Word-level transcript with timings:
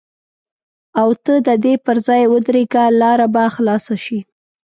او 1.01 1.09
ته 1.23 1.33
د 1.47 1.49
دې 1.63 1.73
پر 1.85 1.97
ځای 2.07 2.23
ودرېږه 2.31 2.83
لاره 3.01 3.27
به 3.33 3.43
خلاصه 3.55 3.95
شي. 4.05 4.19